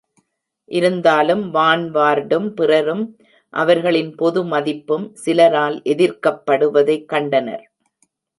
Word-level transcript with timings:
இருந்தாலும், 0.71 1.43
வான் 1.49 1.83
வார்டும் 1.89 2.47
பிறரும் 2.53 3.03
அவர்களின் 3.53 4.11
பொதுமதிப்பும் 4.15 5.05
சிலரால் 5.25 5.77
எதிர்க்கப்படுவதை 5.85 6.97
கண்டனர். 7.05 7.65